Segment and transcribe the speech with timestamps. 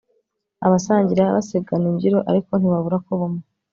[0.65, 3.43] abasangira basigana imbyiro ariko ntibabura kuba umwe